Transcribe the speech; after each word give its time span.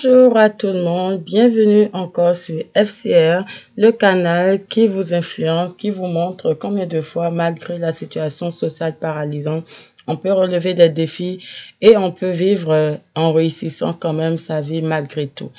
Bonjour 0.00 0.36
à 0.36 0.48
tout 0.48 0.68
le 0.68 0.84
monde, 0.84 1.18
bienvenue 1.24 1.88
encore 1.92 2.36
sur 2.36 2.62
FCR, 2.76 3.44
le 3.76 3.90
canal 3.90 4.64
qui 4.64 4.86
vous 4.86 5.12
influence, 5.12 5.72
qui 5.72 5.90
vous 5.90 6.06
montre 6.06 6.54
combien 6.54 6.86
de 6.86 7.00
fois, 7.00 7.30
malgré 7.30 7.78
la 7.78 7.90
situation 7.90 8.52
sociale 8.52 8.94
paralysante, 8.94 9.64
on 10.06 10.16
peut 10.16 10.32
relever 10.32 10.74
des 10.74 10.88
défis 10.88 11.40
et 11.80 11.96
on 11.96 12.12
peut 12.12 12.30
vivre 12.30 12.98
en 13.16 13.32
réussissant 13.32 13.92
quand 13.92 14.12
même 14.12 14.38
sa 14.38 14.60
vie 14.60 14.82
malgré 14.82 15.26
tout. 15.26 15.50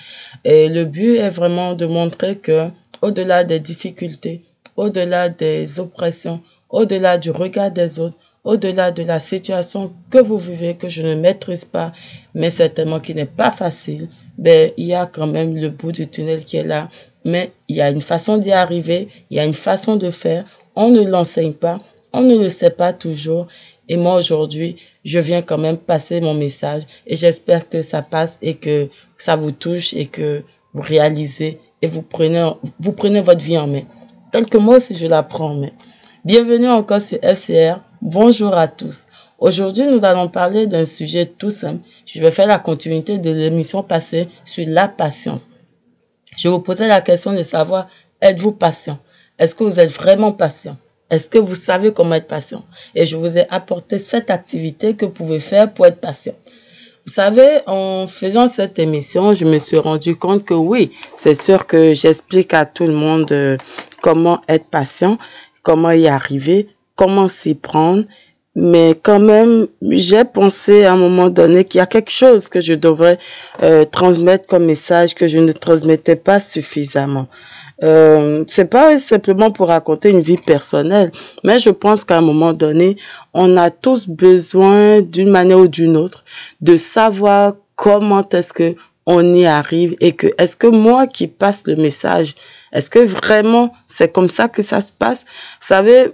Et 0.46 0.70
le 0.70 0.86
but 0.86 1.18
est 1.18 1.32
vraiment 1.32 1.74
de 1.74 1.86
montrer 1.86 2.38
que, 2.38 2.70
au-delà 3.02 3.44
des 3.44 3.60
difficultés, 3.60 4.44
au-delà 4.78 5.28
des 5.28 5.82
oppressions, 5.82 6.40
au-delà 6.70 7.18
du 7.18 7.32
regard 7.32 7.72
des 7.72 8.00
autres, 8.00 8.16
au-delà 8.46 8.92
de 8.92 9.04
la 9.04 9.20
situation 9.20 9.92
que 10.10 10.18
vous 10.18 10.38
vivez, 10.38 10.76
que 10.76 10.88
je 10.88 11.02
ne 11.02 11.16
maîtrise 11.16 11.66
pas, 11.66 11.92
mais 12.34 12.50
certainement 12.50 13.02
qui 13.02 13.14
n'est 13.14 13.26
pas 13.26 13.52
facile, 13.52 14.08
ben, 14.40 14.72
il 14.78 14.88
y 14.88 14.94
a 14.94 15.06
quand 15.06 15.28
même 15.28 15.58
le 15.58 15.70
bout 15.70 15.92
du 15.92 16.08
tunnel 16.08 16.46
qui 16.46 16.56
est 16.56 16.64
là. 16.64 16.90
Mais 17.26 17.52
il 17.68 17.76
y 17.76 17.82
a 17.82 17.92
une 17.92 18.02
façon 18.02 18.38
d'y 18.38 18.54
arriver, 18.54 19.10
il 19.30 19.36
y 19.36 19.40
a 19.40 19.46
une 19.46 19.54
façon 19.54 19.98
de 19.98 20.10
faire. 20.10 20.46
On 20.76 20.90
ne 20.90 21.02
l'enseigne 21.02 21.52
pas, 21.52 21.80
on 22.14 22.22
ne 22.22 22.38
le 22.38 22.50
sait 22.50 22.70
pas 22.70 22.94
toujours. 22.94 23.48
Et 23.90 23.98
moi, 23.98 24.16
aujourd'hui, 24.16 24.78
je 25.04 25.20
viens 25.20 25.42
quand 25.42 25.58
même 25.58 25.78
passer 25.78 26.22
mon 26.22 26.34
message 26.34 26.84
et 27.06 27.18
j'espère 27.18 27.68
que 27.68 27.82
ça 27.82 28.02
passe 28.02 28.38
et 28.42 28.56
que 28.56 28.88
ça 29.18 29.36
vous 29.36 29.52
touche 29.52 29.94
et 29.94 30.06
que 30.06 30.44
vous 30.74 30.82
réalisez 30.82 31.60
et 31.82 31.88
vous 31.88 32.02
prenez, 32.02 32.50
vous 32.80 32.94
prenez 32.94 33.20
votre 33.20 33.44
vie 33.44 33.58
en 33.58 33.68
main. 33.68 33.84
Tel 34.32 34.46
que 34.46 34.58
moi 34.58 34.78
aussi, 34.78 34.96
je 34.96 35.08
la 35.08 35.22
prends 35.22 35.52
en 35.52 35.56
main. 35.56 35.72
Bienvenue 36.24 36.70
encore 36.70 37.02
sur 37.02 37.18
FCR. 37.22 37.82
Bonjour 38.02 38.56
à 38.56 38.70
tous. 38.70 39.06
Aujourd'hui, 39.40 39.86
nous 39.86 40.04
allons 40.04 40.28
parler 40.28 40.68
d'un 40.68 40.84
sujet 40.84 41.26
tout 41.26 41.50
simple. 41.50 41.82
Je 42.06 42.20
vais 42.20 42.32
faire 42.32 42.48
la 42.48 42.60
continuité 42.60 43.20
de 43.20 43.32
l'émission 43.32 43.84
passée 43.84 44.28
sur 44.44 44.66
la 44.68 44.90
patience. 44.90 45.48
Je 46.38 46.50
vous 46.50 46.60
posais 46.60 46.88
la 46.88 47.02
question 47.02 47.32
de 47.32 47.42
savoir, 47.42 47.88
êtes-vous 48.22 48.52
patient? 48.52 49.00
Est-ce 49.38 49.56
que 49.56 49.64
vous 49.64 49.80
êtes 49.80 49.92
vraiment 49.92 50.34
patient? 50.34 50.76
Est-ce 51.10 51.30
que 51.30 51.38
vous 51.38 51.56
savez 51.56 51.94
comment 51.94 52.16
être 52.16 52.28
patient? 52.28 52.66
Et 52.96 53.06
je 53.06 53.16
vous 53.16 53.38
ai 53.38 53.50
apporté 53.50 53.98
cette 53.98 54.30
activité 54.30 54.96
que 54.96 55.06
vous 55.06 55.12
pouvez 55.12 55.40
faire 55.40 55.74
pour 55.74 55.86
être 55.86 56.02
patient. 56.02 56.36
Vous 57.06 57.14
savez, 57.14 57.62
en 57.66 58.08
faisant 58.08 58.50
cette 58.50 58.78
émission, 58.78 59.34
je 59.34 59.46
me 59.46 59.58
suis 59.58 59.78
rendu 59.78 60.18
compte 60.18 60.44
que 60.44 60.54
oui, 60.54 60.92
c'est 61.16 61.34
sûr 61.34 61.66
que 61.66 61.94
j'explique 61.94 62.54
à 62.54 62.66
tout 62.66 62.86
le 62.86 62.94
monde 62.94 63.32
euh, 63.32 63.58
comment 64.02 64.42
être 64.50 64.66
patient, 64.66 65.18
comment 65.64 65.92
y 65.92 66.08
arriver, 66.08 66.68
comment 66.96 67.30
s'y 67.30 67.56
prendre 67.56 68.04
mais 68.56 68.96
quand 69.02 69.20
même, 69.20 69.68
j'ai 69.82 70.26
pensé 70.26 70.84
à 70.84 70.94
un 70.94 70.98
moment 70.98 71.30
donné 71.30 71.64
qu'il 71.64 71.78
y 71.80 71.82
a 71.82 71.86
quelque 71.86 72.12
chose 72.12 72.50
que 72.50 72.62
je 72.62 72.74
devrais 72.74 73.18
euh, 73.64 73.86
transmettre 73.86 74.48
comme 74.48 74.66
message 74.66 75.16
que 75.16 75.28
je 75.28 75.40
ne 75.40 75.52
transmettais 75.52 76.16
pas 76.16 76.40
suffisamment. 76.40 77.28
Euh, 77.84 78.44
c'est 78.48 78.70
pas 78.70 79.00
simplement 79.00 79.52
pour 79.52 79.68
raconter 79.68 80.10
une 80.10 80.22
vie 80.22 80.38
personnelle, 80.38 81.12
mais 81.46 81.60
je 81.60 81.70
pense 81.70 82.04
qu'à 82.04 82.18
un 82.18 82.22
moment 82.22 82.52
donné, 82.52 82.98
on 83.34 83.56
a 83.56 83.70
tous 83.70 84.10
besoin 84.10 85.00
d'une 85.02 85.30
manière 85.30 85.60
ou 85.60 85.68
d'une 85.68 85.96
autre 85.96 86.26
de 86.60 86.76
savoir 86.76 87.54
comment 87.76 88.28
est-ce 88.30 88.52
que 88.52 88.76
on 89.06 89.34
y 89.34 89.46
arrive 89.46 89.96
et 90.02 90.12
que 90.12 90.28
est-ce 90.38 90.58
que 90.58 90.68
moi 90.68 91.08
qui 91.08 91.28
passe 91.28 91.66
le 91.66 91.76
message, 91.76 92.36
est-ce 92.74 92.90
que 92.90 93.00
vraiment 93.00 93.74
c'est 93.88 94.12
comme 94.12 94.30
ça 94.30 94.50
que 94.50 94.62
ça 94.62 94.82
se 94.82 94.92
passe? 94.92 95.26
Vous 95.62 95.68
savez, 95.68 96.12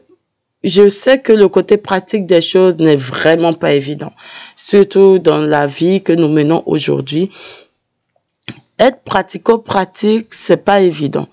je 0.65 0.89
sais 0.89 1.19
que 1.21 1.31
le 1.31 1.47
côté 1.47 1.77
pratique 1.77 2.25
des 2.25 2.41
choses 2.41 2.79
n'est 2.79 2.95
vraiment 2.95 3.53
pas 3.53 3.73
évident, 3.73 4.11
surtout 4.55 5.19
dans 5.19 5.37
la 5.37 5.67
vie 5.67 6.01
que 6.01 6.11
nous 6.11 6.27
menons 6.27 6.63
aujourd'hui. 6.65 7.29
Être 8.79 9.03
pratico-pratique, 9.03 10.33
c'est 10.33 10.65
pas 10.65 10.81
évident. 10.81 11.27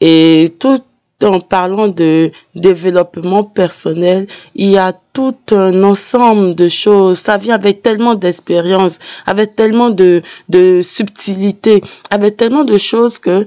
Et 0.00 0.52
tout 0.58 0.78
en 1.22 1.38
parlant 1.38 1.86
de 1.86 2.32
développement 2.56 3.44
personnel, 3.44 4.26
il 4.56 4.70
y 4.70 4.78
a 4.78 4.92
tout 5.12 5.36
un 5.52 5.84
ensemble 5.84 6.56
de 6.56 6.66
choses. 6.66 7.20
Ça 7.20 7.36
vient 7.36 7.54
avec 7.54 7.82
tellement 7.82 8.16
d'expérience, 8.16 8.98
avec 9.26 9.54
tellement 9.54 9.90
de, 9.90 10.22
de 10.48 10.82
subtilité, 10.82 11.82
avec 12.10 12.36
tellement 12.36 12.64
de 12.64 12.76
choses 12.76 13.18
que 13.18 13.46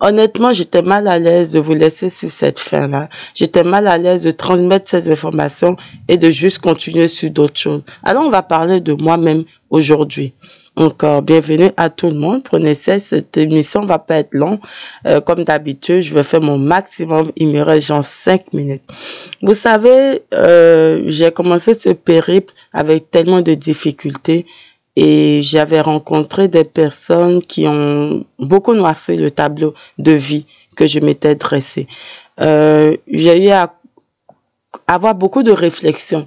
Honnêtement, 0.00 0.52
j'étais 0.52 0.82
mal 0.82 1.08
à 1.08 1.18
l'aise 1.18 1.52
de 1.52 1.58
vous 1.58 1.74
laisser 1.74 2.08
sur 2.08 2.30
cette 2.30 2.60
fin-là. 2.60 3.08
J'étais 3.34 3.64
mal 3.64 3.88
à 3.88 3.98
l'aise 3.98 4.22
de 4.22 4.30
transmettre 4.30 4.88
ces 4.88 5.10
informations 5.10 5.76
et 6.06 6.16
de 6.16 6.30
juste 6.30 6.60
continuer 6.60 7.08
sur 7.08 7.30
d'autres 7.30 7.58
choses. 7.58 7.84
Alors, 8.04 8.24
on 8.24 8.30
va 8.30 8.42
parler 8.42 8.80
de 8.80 8.92
moi-même 8.92 9.44
aujourd'hui. 9.70 10.34
Encore 10.76 11.22
bienvenue 11.22 11.72
à 11.76 11.90
tout 11.90 12.08
le 12.08 12.14
monde. 12.14 12.44
Prenez 12.44 12.74
ça, 12.74 13.00
cette 13.00 13.36
émission 13.36 13.84
va 13.84 13.98
pas 13.98 14.18
être 14.18 14.34
longue. 14.34 14.60
Euh, 15.06 15.20
comme 15.20 15.42
d'habitude, 15.42 16.02
je 16.02 16.14
vais 16.14 16.22
faire 16.22 16.40
mon 16.40 16.56
maximum. 16.56 17.32
Il 17.34 17.48
me 17.48 17.60
reste 17.62 17.88
genre 17.88 18.04
5 18.04 18.52
minutes. 18.52 18.84
Vous 19.42 19.54
savez, 19.54 20.22
euh, 20.32 21.02
j'ai 21.06 21.32
commencé 21.32 21.74
ce 21.74 21.88
périple 21.88 22.54
avec 22.72 23.10
tellement 23.10 23.42
de 23.42 23.54
difficultés 23.54 24.46
et 25.00 25.42
j'avais 25.44 25.80
rencontré 25.80 26.48
des 26.48 26.64
personnes 26.64 27.40
qui 27.40 27.68
ont 27.68 28.24
beaucoup 28.40 28.74
noirci 28.74 29.16
le 29.16 29.30
tableau 29.30 29.72
de 29.98 30.10
vie 30.10 30.44
que 30.74 30.88
je 30.88 30.98
m'étais 30.98 31.36
dressé. 31.36 31.86
Euh, 32.40 32.96
j'ai 33.06 33.46
eu 33.46 33.50
à 33.50 33.74
avoir 34.88 35.14
beaucoup 35.14 35.44
de 35.44 35.52
réflexions. 35.52 36.26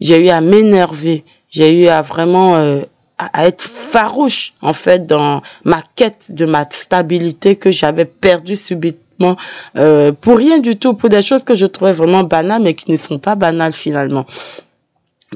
J'ai 0.00 0.24
eu 0.24 0.28
à 0.28 0.40
m'énerver. 0.40 1.24
J'ai 1.50 1.82
eu 1.82 1.88
à 1.88 2.00
vraiment 2.00 2.54
euh, 2.54 2.82
à 3.18 3.48
être 3.48 3.62
farouche 3.62 4.52
en 4.62 4.72
fait 4.72 5.04
dans 5.04 5.42
ma 5.64 5.82
quête 5.96 6.32
de 6.32 6.44
ma 6.44 6.64
stabilité 6.68 7.56
que 7.56 7.72
j'avais 7.72 8.04
perdue 8.04 8.56
subitement 8.56 9.36
euh, 9.76 10.12
pour 10.12 10.36
rien 10.36 10.58
du 10.58 10.76
tout, 10.76 10.94
pour 10.94 11.08
des 11.08 11.22
choses 11.22 11.42
que 11.42 11.56
je 11.56 11.66
trouvais 11.66 11.92
vraiment 11.92 12.22
banales 12.22 12.62
mais 12.62 12.74
qui 12.74 12.88
ne 12.92 12.96
sont 12.96 13.18
pas 13.18 13.34
banales 13.34 13.72
finalement. 13.72 14.26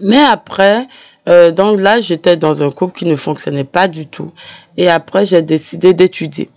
Mais 0.03 0.19
après, 0.21 0.87
euh, 1.29 1.51
donc 1.51 1.81
là, 1.81 2.01
j'étais 2.01 2.37
dans 2.37 2.63
un 2.63 2.71
couple 2.71 2.99
qui 2.99 3.07
ne 3.07 3.17
fonctionnait 3.17 3.65
pas 3.65 3.89
du 3.89 4.07
tout. 4.07 4.33
Et 4.77 4.89
après, 4.89 5.25
j'ai 5.25 5.43
décidé 5.43 5.93
d'étudier. 5.93 6.51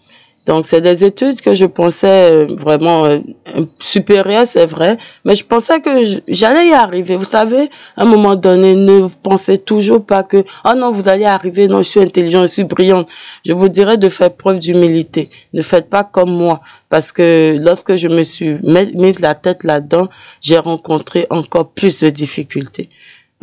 Donc, 0.50 0.66
c'est 0.66 0.81
des 0.81 1.03
études 1.03 1.41
que 1.41 1.53
je 1.53 1.66
pensais 1.66 2.31
euh, 2.31 2.47
vraiment 2.50 3.06
euh, 3.06 3.19
supérieures, 3.80 4.48
c'est 4.48 4.66
vrai, 4.66 4.98
mais 5.24 5.36
je 5.36 5.45
pensais 5.45 5.80
que 5.80 6.01
j'allais 6.27 6.69
y 6.69 6.74
arriver. 6.74 7.16
Vous 7.18 7.25
savez, 7.25 7.69
à 7.95 8.01
un 8.01 8.06
moment 8.06 8.36
donné, 8.36 8.74
ne 8.74 9.07
pensez 9.21 9.60
toujours 9.60 10.04
pas 10.04 10.24
que, 10.24 10.44
oh 10.66 10.74
non, 10.75 10.89
vous 10.89 11.07
allez 11.07 11.25
arriver, 11.25 11.68
non, 11.68 11.83
je 11.83 11.89
suis 11.89 12.00
intelligent, 12.00 12.42
je 12.42 12.48
suis 12.48 12.63
brillante. 12.63 13.07
Je 13.45 13.54
vous 13.54 13.69
dirais 13.69 13.98
de 13.98 14.10
faire 14.10 14.33
preuve 14.33 14.57
d'humilité. 14.57 15.30
Ne 15.54 15.62
faites 15.62 15.88
pas 15.88 16.04
comme 16.04 16.31
moi, 16.31 16.57
parce 16.89 17.12
que 17.12 17.56
lorsque 17.60 17.95
je 17.95 18.07
me 18.07 18.24
suis 18.24 18.57
mise 18.63 19.19
la 19.19 19.36
tête 19.36 19.63
là-dedans, 19.63 20.07
j'ai 20.42 20.57
rencontré 20.57 21.27
encore 21.30 21.69
plus 21.69 22.00
de 22.00 22.10
difficultés. 22.10 22.89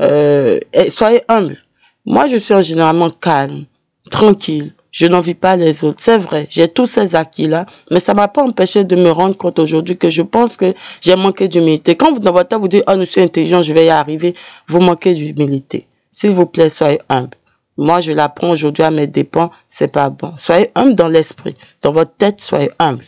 Euh, 0.01 0.59
soyez 0.91 1.23
humble. 1.29 1.59
Moi, 2.05 2.27
je 2.27 2.37
suis 2.37 2.63
généralement 2.65 3.11
calme, 3.11 3.65
tranquille. 4.11 4.73
Je 4.93 5.07
n'envie 5.07 5.35
pas 5.35 5.57
les 5.57 5.85
autres. 5.85 5.99
C'est 6.01 6.17
vrai, 6.17 6.47
j'ai 6.49 6.69
tous 6.69 6.87
ces 6.87 7.15
acquis-là, 7.17 7.67
mais 7.91 8.01
ça 8.01 8.15
m'a 8.15 8.29
pas 8.29 8.43
empêché 8.43 8.83
de 8.85 8.97
me 8.97 9.11
rendre 9.11 9.37
compte 9.37 9.59
aujourd'hui 9.59 9.99
que 9.99 10.09
je 10.09 10.23
pense 10.23 10.57
que 10.57 10.73
j'ai 11.03 11.17
manqué 11.17 11.49
d'humilité. 11.49 11.97
Quand 11.97 12.15
vous 12.15 12.21
dans 12.21 12.33
votre 12.33 12.49
tête, 12.49 12.59
vous 12.59 12.69
dites, 12.69 12.85
oh, 12.89 12.95
je 12.99 13.05
suis 13.05 13.21
intelligent, 13.21 13.61
je 13.61 13.75
vais 13.75 13.85
y 13.87 13.91
arriver, 13.91 14.35
vous 14.69 14.81
manquez 14.81 15.13
d'humilité. 15.13 15.87
S'il 16.09 16.31
vous 16.31 16.47
plaît, 16.47 16.71
soyez 16.71 16.99
humble. 17.11 17.37
Moi, 17.77 18.01
je 18.01 18.13
l'apprends 18.13 18.51
aujourd'hui 18.51 18.85
à 18.85 18.91
mes 18.91 19.07
dépens, 19.07 19.51
c'est 19.69 19.93
pas 19.93 20.09
bon. 20.09 20.33
Soyez 20.39 20.71
humble 20.75 20.95
dans 20.95 21.09
l'esprit. 21.09 21.57
Dans 21.83 21.93
votre 21.93 22.15
tête, 22.17 22.41
soyez 22.41 22.71
humble. 22.79 23.05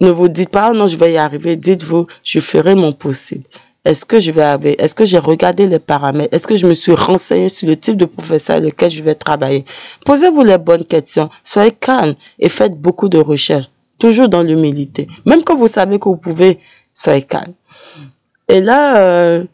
Ne 0.00 0.08
vous 0.08 0.28
dites 0.28 0.48
pas, 0.48 0.70
oh 0.70 0.74
non, 0.74 0.86
je 0.86 0.96
vais 0.96 1.12
y 1.12 1.18
arriver. 1.18 1.56
Dites-vous, 1.56 2.06
je 2.22 2.40
ferai 2.40 2.74
mon 2.74 2.94
possible. 2.94 3.44
Est-ce 3.86 4.04
que 4.04 4.18
je 4.18 4.32
vais 4.32 4.74
est-ce 4.80 4.96
que 4.96 5.04
j'ai 5.04 5.18
regardé 5.18 5.68
les 5.68 5.78
paramètres? 5.78 6.34
Est-ce 6.34 6.48
que 6.48 6.56
je 6.56 6.66
me 6.66 6.74
suis 6.74 6.92
renseigné 6.94 7.48
sur 7.48 7.68
le 7.68 7.76
type 7.76 7.96
de 7.96 8.04
professeur 8.04 8.56
avec 8.56 8.72
lequel 8.72 8.90
je 8.90 9.00
vais 9.00 9.14
travailler? 9.14 9.64
Posez-vous 10.04 10.42
les 10.42 10.58
bonnes 10.58 10.84
questions. 10.84 11.30
Soyez 11.44 11.70
calme 11.70 12.16
et 12.40 12.48
faites 12.48 12.76
beaucoup 12.80 13.08
de 13.08 13.18
recherches. 13.18 13.70
Toujours 14.00 14.28
dans 14.28 14.42
l'humilité. 14.42 15.06
Même 15.24 15.44
quand 15.44 15.54
vous 15.54 15.68
savez 15.68 16.00
que 16.00 16.08
vous 16.08 16.16
pouvez, 16.16 16.58
soyez 16.94 17.22
calme. 17.22 17.54
Et 18.48 18.60
là, 18.60 18.98
euh, 18.98 19.44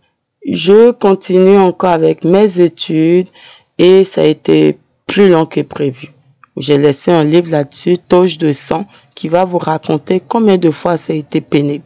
je 0.51 0.93
continue 0.93 1.59
encore 1.59 1.91
avec 1.91 2.25
mes 2.25 2.59
études 2.59 3.29
et 3.77 4.03
ça 4.03 4.23
a 4.23 4.25
été 4.25 4.79
plus 5.07 5.29
long 5.29 5.45
que 5.45 5.61
prévu. 5.61 6.11
J'ai 6.57 6.79
laissé 6.79 7.11
un 7.11 7.25
livre 7.25 7.51
là-dessus, 7.51 7.99
Touche 8.09 8.39
de 8.39 8.55
sang, 8.55 8.87
qui 9.15 9.29
va 9.29 9.45
vous 9.45 9.59
raconter 9.59 10.23
combien 10.27 10.57
de 10.57 10.71
fois 10.71 10.97
ça 10.97 11.13
a 11.13 11.17
été 11.17 11.43
pénible. 11.43 11.85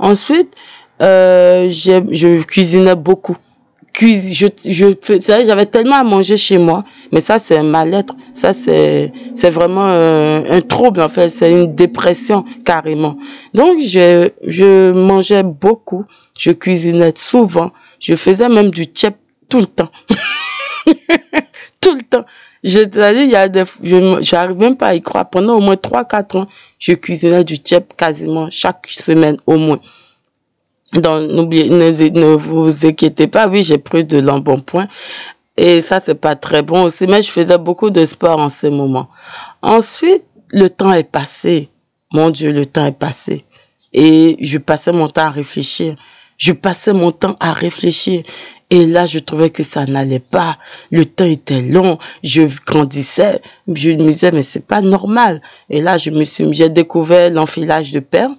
Ensuite, 0.00 0.54
euh, 1.02 1.68
je 1.70 2.42
cuisinais 2.42 2.94
beaucoup. 2.94 3.36
Cuis, 3.92 4.32
je, 4.32 4.48
je 4.68 4.86
j'avais 5.46 5.66
tellement 5.66 5.96
à 5.96 6.02
manger 6.02 6.36
chez 6.36 6.58
moi, 6.58 6.82
mais 7.12 7.20
ça 7.20 7.38
c'est 7.38 7.56
un 7.56 7.62
mal-être, 7.62 8.16
ça 8.32 8.52
c'est 8.52 9.12
c'est 9.36 9.50
vraiment 9.50 9.86
euh, 9.86 10.42
un 10.50 10.60
trouble 10.62 11.00
en 11.00 11.08
fait, 11.08 11.30
c'est 11.30 11.52
une 11.52 11.76
dépression 11.76 12.44
carrément. 12.64 13.16
Donc 13.54 13.78
je 13.80 14.30
je 14.48 14.90
mangeais 14.90 15.44
beaucoup, 15.44 16.04
je 16.36 16.50
cuisinais 16.50 17.12
souvent, 17.14 17.70
je 18.00 18.16
faisais 18.16 18.48
même 18.48 18.72
du 18.72 18.82
tchèp 18.84 19.14
tout 19.48 19.60
le 19.60 19.66
temps. 19.66 19.90
tout 21.80 21.94
le 21.94 22.02
temps. 22.02 22.24
Je 22.64 22.80
il 22.80 23.30
y 23.30 23.36
a 23.36 23.48
des, 23.48 23.62
je, 23.82 24.18
j'arrive 24.22 24.56
même 24.58 24.76
pas 24.76 24.88
à 24.88 24.94
y 24.94 25.02
croire. 25.02 25.28
Pendant 25.28 25.56
au 25.56 25.60
moins 25.60 25.74
3-4 25.76 26.38
ans, 26.38 26.48
je 26.78 26.94
cuisinais 26.94 27.44
du 27.44 27.56
tchèp 27.56 27.94
quasiment 27.96 28.48
chaque 28.50 28.86
semaine 28.88 29.36
au 29.46 29.56
moins. 29.56 29.80
N'oubliez, 30.94 31.68
ne, 31.68 31.90
ne 31.90 32.34
vous 32.36 32.86
inquiétez 32.86 33.26
pas. 33.26 33.48
Oui, 33.48 33.62
j'ai 33.62 33.78
pris 33.78 34.04
de 34.04 34.18
l'embonpoint. 34.18 34.88
Et 35.56 35.82
ça, 35.82 36.00
c'est 36.04 36.14
pas 36.14 36.36
très 36.36 36.62
bon 36.62 36.84
aussi. 36.84 37.06
Mais 37.06 37.22
je 37.22 37.30
faisais 37.30 37.58
beaucoup 37.58 37.90
de 37.90 38.04
sport 38.04 38.38
en 38.38 38.48
ce 38.48 38.66
moment. 38.66 39.08
Ensuite, 39.62 40.24
le 40.50 40.68
temps 40.68 40.92
est 40.92 41.10
passé. 41.10 41.68
Mon 42.12 42.30
Dieu, 42.30 42.52
le 42.52 42.66
temps 42.66 42.86
est 42.86 42.98
passé. 42.98 43.44
Et 43.92 44.36
je 44.40 44.58
passais 44.58 44.92
mon 44.92 45.08
temps 45.08 45.22
à 45.22 45.30
réfléchir. 45.30 45.96
Je 46.38 46.52
passais 46.52 46.92
mon 46.92 47.12
temps 47.12 47.36
à 47.40 47.52
réfléchir. 47.52 48.22
Et 48.70 48.86
là, 48.86 49.06
je 49.06 49.18
trouvais 49.20 49.50
que 49.50 49.62
ça 49.62 49.86
n'allait 49.86 50.18
pas. 50.18 50.58
Le 50.90 51.04
temps 51.04 51.24
était 51.24 51.62
long. 51.62 51.98
Je 52.22 52.42
grandissais. 52.66 53.40
Je 53.68 53.90
me 53.90 54.10
disais, 54.10 54.32
mais 54.32 54.42
c'est 54.42 54.66
pas 54.66 54.80
normal. 54.80 55.42
Et 55.70 55.80
là, 55.80 55.96
je 55.98 56.10
me 56.10 56.24
suis, 56.24 56.52
j'ai 56.52 56.68
découvert 56.68 57.30
l'enfilage 57.30 57.92
de 57.92 58.00
perles. 58.00 58.34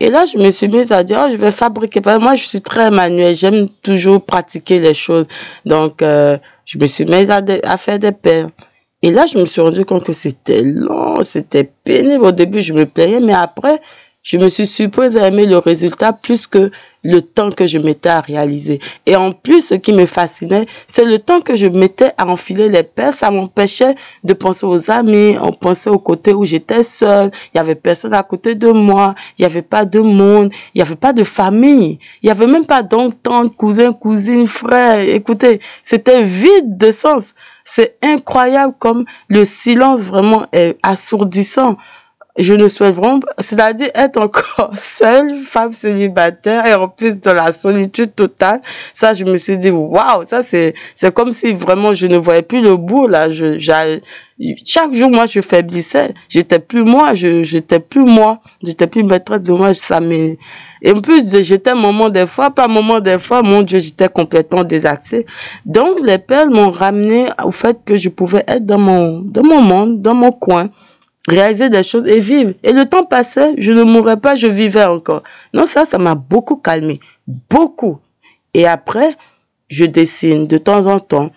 Et 0.00 0.08
là, 0.08 0.24
je 0.24 0.38
me 0.38 0.50
suis 0.50 0.66
mise 0.66 0.92
à 0.92 1.04
dire, 1.04 1.22
oh, 1.26 1.28
je 1.30 1.36
vais 1.36 1.50
fabriquer. 1.50 2.00
Moi, 2.18 2.34
je 2.34 2.44
suis 2.44 2.62
très 2.62 2.90
manuel. 2.90 3.36
J'aime 3.36 3.68
toujours 3.82 4.24
pratiquer 4.24 4.80
les 4.80 4.94
choses. 4.94 5.26
Donc, 5.66 6.00
euh, 6.00 6.38
je 6.64 6.78
me 6.78 6.86
suis 6.86 7.04
mise 7.04 7.28
à, 7.30 7.76
faire 7.76 7.98
des 7.98 8.12
perles. 8.12 8.48
Et 9.02 9.10
là, 9.10 9.26
je 9.26 9.38
me 9.38 9.44
suis 9.44 9.60
rendu 9.60 9.84
compte 9.84 10.04
que 10.04 10.14
c'était 10.14 10.62
long, 10.62 11.22
c'était 11.22 11.64
pénible. 11.64 12.24
Au 12.24 12.32
début, 12.32 12.62
je 12.62 12.72
me 12.72 12.86
plaignais, 12.86 13.20
mais 13.20 13.34
après, 13.34 13.80
je 14.22 14.36
me 14.36 14.50
suis 14.50 14.66
surprise 14.66 15.16
à 15.16 15.28
aimer 15.28 15.46
le 15.46 15.56
résultat 15.56 16.12
plus 16.12 16.46
que 16.46 16.70
le 17.02 17.22
temps 17.22 17.50
que 17.50 17.66
je 17.66 17.78
mettais 17.78 18.10
à 18.10 18.20
réaliser. 18.20 18.78
Et 19.06 19.16
en 19.16 19.32
plus, 19.32 19.68
ce 19.68 19.74
qui 19.74 19.94
me 19.94 20.04
fascinait, 20.04 20.66
c'est 20.86 21.06
le 21.06 21.18
temps 21.18 21.40
que 21.40 21.56
je 21.56 21.66
mettais 21.66 22.12
à 22.18 22.26
enfiler 22.26 22.68
les 22.68 22.82
perles. 22.82 23.14
Ça 23.14 23.30
m'empêchait 23.30 23.94
de 24.22 24.34
penser 24.34 24.66
aux 24.66 24.90
amis, 24.90 25.36
on 25.40 25.52
pensait 25.52 25.88
au 25.88 25.98
côté 25.98 26.34
où 26.34 26.44
j'étais 26.44 26.82
seule. 26.82 27.30
Il 27.54 27.56
y 27.56 27.60
avait 27.60 27.74
personne 27.74 28.12
à 28.12 28.22
côté 28.22 28.54
de 28.54 28.68
moi. 28.68 29.14
Il 29.38 29.42
n'y 29.42 29.46
avait 29.46 29.62
pas 29.62 29.86
de 29.86 30.00
monde. 30.00 30.52
Il 30.74 30.78
n'y 30.78 30.82
avait 30.82 30.96
pas 30.96 31.14
de 31.14 31.24
famille. 31.24 31.98
Il 32.22 32.26
n'y 32.26 32.30
avait 32.30 32.46
même 32.46 32.66
pas 32.66 32.82
d'oncle, 32.82 33.16
tante, 33.22 33.56
cousin, 33.56 33.94
cousine, 33.94 34.46
frère. 34.46 35.00
Écoutez, 35.00 35.60
c'était 35.82 36.22
vide 36.22 36.76
de 36.76 36.90
sens. 36.90 37.34
C'est 37.64 37.96
incroyable 38.02 38.74
comme 38.78 39.06
le 39.28 39.46
silence 39.46 40.00
vraiment 40.00 40.46
est 40.52 40.76
assourdissant 40.82 41.78
je 42.38 42.54
ne 42.54 42.68
souhaite 42.68 42.94
vraiment 42.94 43.20
c'est-à-dire 43.38 43.90
être 43.94 44.18
encore 44.18 44.72
seule, 44.78 45.40
femme 45.40 45.72
célibataire 45.72 46.66
et 46.66 46.74
en 46.74 46.88
plus 46.88 47.20
dans 47.20 47.34
la 47.34 47.52
solitude 47.52 48.14
totale. 48.14 48.60
Ça, 48.94 49.14
je 49.14 49.24
me 49.24 49.36
suis 49.36 49.58
dit, 49.58 49.70
waouh, 49.70 50.24
ça 50.26 50.42
c'est, 50.42 50.74
c'est 50.94 51.12
comme 51.12 51.32
si 51.32 51.52
vraiment 51.52 51.92
je 51.92 52.06
ne 52.06 52.16
voyais 52.16 52.42
plus 52.42 52.60
le 52.60 52.76
bout 52.76 53.06
là. 53.06 53.30
Je, 53.30 53.58
chaque 54.64 54.94
jour, 54.94 55.10
moi, 55.10 55.26
je 55.26 55.40
faiblissais. 55.40 56.14
J'étais 56.28 56.58
plus 56.58 56.82
moi, 56.82 57.14
je, 57.14 57.42
j'étais 57.42 57.80
plus 57.80 58.04
moi. 58.04 58.40
J'étais 58.62 58.86
plus 58.86 59.02
maîtresse 59.02 59.42
de 59.42 59.52
moi. 59.52 59.74
Ça 59.74 60.00
m'est, 60.00 60.38
et 60.82 60.92
en 60.92 61.00
plus, 61.00 61.36
j'étais 61.42 61.74
moment 61.74 62.08
des 62.08 62.26
fois, 62.26 62.50
pas 62.50 62.66
moment 62.66 63.00
des 63.00 63.18
fois, 63.18 63.42
mon 63.42 63.62
Dieu, 63.62 63.78
j'étais 63.78 64.08
complètement 64.08 64.64
désaxée. 64.64 65.26
Donc, 65.66 65.98
les 66.02 66.18
perles 66.18 66.50
m'ont 66.50 66.70
ramené 66.70 67.26
au 67.44 67.50
fait 67.50 67.78
que 67.84 67.96
je 67.96 68.08
pouvais 68.08 68.44
être 68.48 68.64
dans 68.64 68.78
mon, 68.78 69.20
dans 69.20 69.42
mon 69.42 69.60
monde, 69.60 70.00
dans 70.00 70.14
mon 70.14 70.32
coin 70.32 70.70
réaliser 71.28 71.68
des 71.68 71.82
choses 71.82 72.06
et 72.06 72.20
vivre. 72.20 72.52
Et 72.62 72.72
le 72.72 72.86
temps 72.86 73.04
passait, 73.04 73.54
je 73.58 73.72
ne 73.72 73.82
mourrais 73.82 74.18
pas, 74.18 74.34
je 74.34 74.46
vivais 74.46 74.84
encore. 74.84 75.22
Non, 75.54 75.66
ça, 75.66 75.84
ça 75.84 75.98
m'a 75.98 76.14
beaucoup 76.14 76.56
calmé. 76.56 77.00
Beaucoup. 77.26 77.98
Et 78.54 78.66
après, 78.66 79.14
je 79.68 79.84
dessine 79.84 80.46
de 80.46 80.58
temps 80.58 80.86
en 80.86 80.98
temps. 80.98 81.30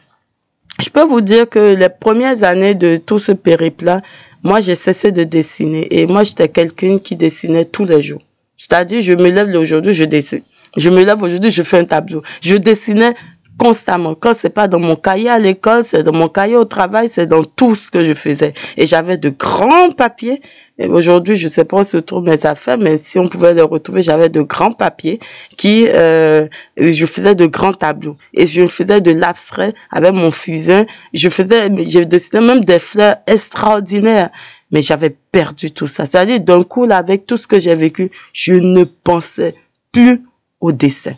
Je 0.82 0.90
peux 0.90 1.04
vous 1.04 1.22
dire 1.22 1.48
que 1.48 1.76
les 1.76 1.90
premières 1.90 2.44
années 2.44 2.74
de 2.74 2.98
tout 2.98 3.20
ce 3.20 3.32
périple-là, 3.32 4.02
moi, 4.42 4.60
j'ai 4.60 4.76
cessé 4.76 5.12
de 5.12 5.24
dessiner. 5.24 5.88
Et 5.92 6.08
moi, 6.08 6.24
j'étais 6.24 6.50
quelqu'un 6.50 6.98
qui 6.98 7.16
dessinait 7.16 7.66
tous 7.66 7.86
les 7.86 8.02
jours. 8.02 8.22
C'est-à-dire, 8.58 9.02
je 9.02 9.14
me 9.14 9.30
lève 9.30 9.56
aujourd'hui, 9.56 9.94
je 9.94 10.04
dessine. 10.04 10.42
Je 10.76 10.90
me 10.90 11.04
lève 11.04 11.22
aujourd'hui, 11.22 11.52
je 11.52 11.62
fais 11.62 11.78
un 11.78 11.86
tableau. 11.86 12.24
Je 12.42 12.56
dessinais 12.56 13.14
constamment. 13.58 14.16
Quand 14.16 14.34
c'est 14.34 14.50
pas 14.50 14.68
dans 14.68 14.80
mon 14.80 14.96
cahier 14.96 15.30
à 15.30 15.40
l'école, 15.40 15.84
c'est 15.84 16.04
dans 16.04 16.14
mon 16.14 16.28
cahier 16.28 16.56
au 16.56 16.66
travail, 16.66 17.10
c'est 17.10 17.28
dans 17.28 17.44
tout 17.44 17.76
ce 17.76 17.92
que 17.92 18.04
je 18.04 18.14
faisais. 18.14 18.54
Et 18.78 18.86
j'avais 18.86 19.18
de 19.18 19.30
grands 19.30 19.92
papiers. 19.92 20.42
Aujourd'hui, 20.90 21.36
je 21.36 21.48
sais 21.48 21.66
pas 21.66 21.82
où 21.82 21.84
se 21.84 21.98
trouvent 21.98 22.24
mes 22.24 22.46
affaires, 22.46 22.80
mais 22.80 22.98
si 22.98 23.20
on 23.20 23.28
pouvait 23.28 23.54
les 23.54 23.62
retrouver, 23.62 24.02
j'avais 24.02 24.30
de 24.30 24.42
grands 24.42 24.72
papiers 24.72 25.20
qui, 25.56 25.88
euh, 25.88 26.48
je 26.78 27.06
faisais 27.06 27.36
de 27.36 27.46
grands 27.46 27.74
tableaux. 27.74 28.18
Et 28.34 28.48
je 28.48 28.66
faisais 28.68 29.00
de 29.00 29.12
l'abstrait 29.12 29.74
avec 29.92 30.14
mon 30.14 30.32
fusain. 30.32 30.86
Je 31.14 31.30
faisais, 31.30 31.70
je 31.88 32.00
dessinais 32.00 32.42
même 32.42 32.66
des 32.66 32.80
fleurs 32.80 33.18
extraordinaires. 33.28 34.30
Mais 34.72 34.82
j'avais 34.82 35.16
perdu 35.32 35.70
tout 35.70 35.86
ça. 35.86 36.08
C'est-à-dire, 36.08 36.40
d'un 36.40 36.64
coup, 36.64 36.86
là, 36.86 36.98
avec 36.98 37.28
tout 37.28 37.38
ce 37.38 37.46
que 37.46 37.60
j'ai 37.60 37.76
vécu, 37.76 38.10
je 38.34 38.54
ne 38.54 38.84
pensais 38.84 39.54
plus 39.92 40.24
au 40.60 40.72
dessin. 40.72 41.14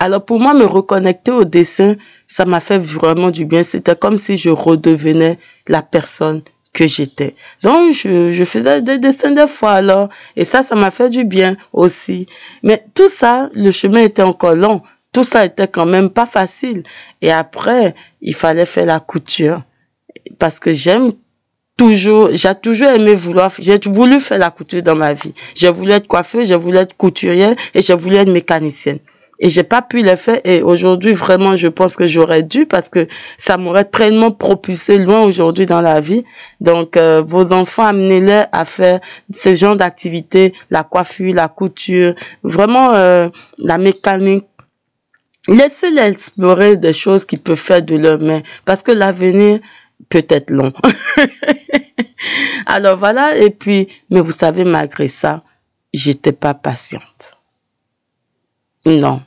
Alors 0.00 0.24
pour 0.24 0.40
moi, 0.40 0.54
me 0.54 0.64
reconnecter 0.64 1.30
au 1.30 1.44
dessin, 1.44 1.96
ça 2.26 2.44
m'a 2.44 2.60
fait 2.60 2.78
vraiment 2.78 3.30
du 3.30 3.44
bien. 3.44 3.62
C'était 3.62 3.96
comme 3.96 4.18
si 4.18 4.36
je 4.36 4.50
redevenais 4.50 5.38
la 5.68 5.82
personne 5.82 6.42
que 6.72 6.86
j'étais. 6.86 7.36
Donc, 7.62 7.92
je, 7.94 8.44
faisais 8.44 8.82
des 8.82 8.98
dessins 8.98 9.30
des 9.30 9.46
fois 9.46 9.72
alors. 9.72 10.08
Et 10.36 10.44
ça, 10.44 10.62
ça 10.62 10.74
m'a 10.74 10.90
fait 10.90 11.08
du 11.08 11.24
bien 11.24 11.56
aussi. 11.72 12.26
Mais 12.62 12.84
tout 12.94 13.08
ça, 13.08 13.48
le 13.54 13.70
chemin 13.70 14.02
était 14.02 14.22
encore 14.22 14.56
long. 14.56 14.82
Tout 15.12 15.22
ça 15.22 15.44
était 15.44 15.68
quand 15.68 15.86
même 15.86 16.10
pas 16.10 16.26
facile. 16.26 16.82
Et 17.22 17.30
après, 17.30 17.94
il 18.20 18.34
fallait 18.34 18.66
faire 18.66 18.86
la 18.86 18.98
couture. 18.98 19.62
Parce 20.40 20.58
que 20.58 20.72
j'aime 20.72 21.12
toujours, 21.76 22.30
j'ai 22.32 22.54
toujours 22.56 22.88
aimé 22.88 23.14
vouloir, 23.14 23.52
j'ai 23.58 23.78
voulu 23.86 24.20
faire 24.20 24.38
la 24.38 24.50
couture 24.50 24.82
dans 24.82 24.96
ma 24.96 25.12
vie. 25.12 25.34
J'ai 25.54 25.70
voulu 25.70 25.92
être 25.92 26.08
coiffeuse, 26.08 26.48
j'ai 26.48 26.56
voulu 26.56 26.78
être 26.78 26.96
couturière 26.96 27.54
et 27.74 27.82
j'ai 27.82 27.94
voulu 27.94 28.16
être 28.16 28.28
mécanicienne 28.28 28.98
et 29.38 29.48
j'ai 29.48 29.62
pas 29.62 29.82
pu 29.82 30.02
le 30.02 30.16
faire. 30.16 30.40
Et 30.44 30.62
aujourd'hui 30.62 31.12
vraiment 31.14 31.56
je 31.56 31.68
pense 31.68 31.96
que 31.96 32.06
j'aurais 32.06 32.42
dû 32.42 32.66
parce 32.66 32.88
que 32.88 33.06
ça 33.38 33.56
m'aurait 33.56 33.84
tellement 33.84 34.30
propulsé 34.30 34.98
loin 34.98 35.22
aujourd'hui 35.22 35.66
dans 35.66 35.80
la 35.80 36.00
vie. 36.00 36.24
Donc 36.60 36.96
euh, 36.96 37.22
vos 37.24 37.52
enfants 37.52 37.84
amenez-les 37.84 38.44
à 38.52 38.64
faire 38.64 39.00
ce 39.32 39.54
genre 39.54 39.76
d'activité 39.76 40.54
la 40.70 40.84
coiffure 40.84 41.34
la 41.34 41.48
couture 41.48 42.14
vraiment 42.42 42.94
euh, 42.94 43.28
la 43.58 43.78
mécanique. 43.78 44.44
Laissez-les 45.46 46.00
explorer 46.00 46.76
des 46.78 46.94
choses 46.94 47.24
qu'ils 47.26 47.40
peuvent 47.40 47.56
faire 47.56 47.82
de 47.82 47.96
leurs 47.96 48.20
mains 48.20 48.42
parce 48.64 48.82
que 48.82 48.92
l'avenir 48.92 49.60
peut 50.08 50.24
être 50.28 50.50
long. 50.50 50.72
Alors 52.66 52.96
voilà. 52.96 53.36
Et 53.36 53.50
puis 53.50 53.88
mais 54.10 54.20
vous 54.20 54.32
savez 54.32 54.64
malgré 54.64 55.08
ça 55.08 55.42
j'étais 55.92 56.32
pas 56.32 56.54
patiente 56.54 57.33
non. 58.86 59.22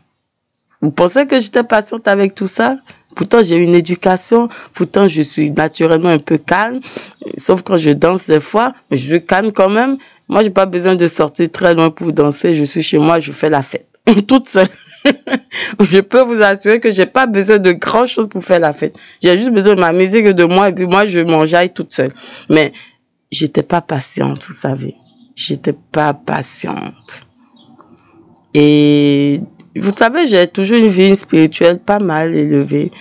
Vous 0.82 0.92
pensez 0.92 1.26
que 1.26 1.40
j'étais 1.40 1.64
patiente 1.64 2.08
avec 2.08 2.36
tout 2.36 2.48
ça? 2.48 2.78
Pourtant, 3.16 3.42
j'ai 3.42 3.56
une 3.56 3.74
éducation. 3.74 4.48
Pourtant, 4.74 5.08
je 5.08 5.24
suis 5.24 5.50
naturellement 5.50 6.10
un 6.10 6.20
peu 6.20 6.38
calme. 6.38 6.82
Sauf 7.38 7.64
quand 7.64 7.78
je 7.78 7.90
danse 7.90 8.28
des 8.28 8.40
fois, 8.40 8.74
mais 8.92 8.98
je 8.98 9.08
suis 9.08 9.26
calme 9.26 9.52
quand 9.52 9.70
même. 9.70 9.98
Moi, 10.30 10.44
j'ai 10.44 10.52
pas 10.52 10.68
besoin 10.68 10.96
de 10.96 11.08
sortir 11.08 11.52
très 11.52 11.74
loin 11.74 11.90
pour 11.90 12.14
danser. 12.14 12.54
Je 12.54 12.64
suis 12.64 12.84
chez 12.84 13.00
moi, 13.00 13.20
je 13.20 13.32
fais 13.32 13.50
la 13.50 13.64
fête. 13.64 13.88
Toute 14.28 14.50
seule. 14.50 14.68
je 15.80 16.00
peux 16.00 16.22
vous 16.22 16.42
assurer 16.42 16.80
que 16.80 16.92
j'ai 16.92 17.06
pas 17.06 17.26
besoin 17.26 17.58
de 17.58 17.72
grand 17.72 18.06
chose 18.06 18.28
pour 18.30 18.44
faire 18.44 18.60
la 18.60 18.74
fête. 18.74 18.96
J'ai 19.22 19.38
juste 19.38 19.52
besoin 19.52 19.76
de 19.76 19.80
ma 19.80 19.94
musique 19.94 20.26
et 20.26 20.34
de 20.34 20.44
moi 20.44 20.70
et 20.70 20.74
puis 20.74 20.86
moi, 20.86 21.06
je 21.06 21.20
m'enjaille 21.20 21.72
toute 21.72 21.94
seule. 21.94 22.12
Mais 22.50 22.74
j'étais 23.32 23.64
pas 23.64 23.82
patiente, 23.82 24.44
vous 24.48 24.54
savez. 24.54 24.96
J'étais 25.36 25.74
pas 25.74 26.14
patiente. 26.14 27.26
Et 28.54 29.42
vous 29.75 29.92
savez, 29.92 30.27
j'ai 30.27 30.48
toujours 30.48 30.77
une 30.77 30.88
vie 30.88 31.16
spirituelle 31.16 31.80
pas 31.80 32.00
mal 32.00 32.36
élevée. 32.36 32.92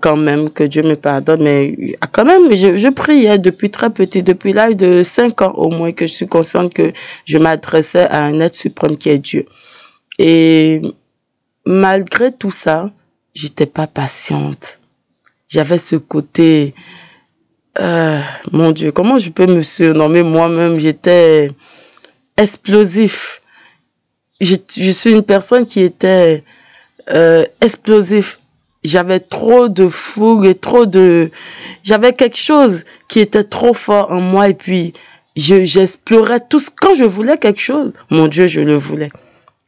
Quand 0.00 0.16
même, 0.16 0.48
que 0.48 0.64
Dieu 0.64 0.82
me 0.82 0.96
pardonne, 0.96 1.42
mais 1.42 1.96
quand 2.10 2.24
même, 2.24 2.54
je, 2.54 2.78
je 2.78 2.88
priais 2.88 3.38
depuis 3.38 3.70
très 3.70 3.90
petit, 3.90 4.22
depuis 4.22 4.54
l'âge 4.54 4.76
de 4.76 5.02
5 5.02 5.42
ans 5.42 5.52
au 5.56 5.68
moins, 5.68 5.92
que 5.92 6.06
je 6.06 6.12
suis 6.12 6.26
consciente 6.26 6.72
que 6.72 6.92
je 7.26 7.36
m'adressais 7.36 8.06
à 8.08 8.24
un 8.24 8.40
être 8.40 8.54
suprême 8.54 8.96
qui 8.96 9.10
est 9.10 9.18
Dieu. 9.18 9.44
Et 10.18 10.80
malgré 11.66 12.32
tout 12.32 12.50
ça, 12.50 12.90
j'étais 13.34 13.66
pas 13.66 13.86
patiente. 13.86 14.78
J'avais 15.48 15.78
ce 15.78 15.96
côté, 15.96 16.74
euh, 17.78 18.20
mon 18.52 18.72
Dieu, 18.72 18.90
comment 18.90 19.18
je 19.18 19.30
peux 19.30 19.46
me 19.46 19.60
surnommer 19.60 20.22
moi-même? 20.22 20.78
J'étais 20.78 21.50
explosif 22.36 23.42
je, 24.40 24.56
je 24.76 24.90
suis 24.90 25.10
une 25.10 25.22
personne 25.22 25.66
qui 25.66 25.80
était 25.80 26.44
euh, 27.10 27.44
explosif. 27.60 28.38
J'avais 28.84 29.20
trop 29.20 29.68
de 29.68 29.88
fougue 29.88 30.46
et 30.46 30.54
trop 30.54 30.86
de... 30.86 31.30
J'avais 31.82 32.12
quelque 32.12 32.36
chose 32.36 32.84
qui 33.08 33.20
était 33.20 33.44
trop 33.44 33.74
fort 33.74 34.12
en 34.12 34.20
moi 34.20 34.48
et 34.48 34.54
puis 34.54 34.92
je 35.36 35.64
j'explorais 35.64 36.40
tout. 36.48 36.60
Quand 36.80 36.94
je 36.94 37.04
voulais 37.04 37.38
quelque 37.38 37.60
chose, 37.60 37.92
mon 38.10 38.28
Dieu, 38.28 38.46
je 38.46 38.60
le 38.60 38.76
voulais. 38.76 39.10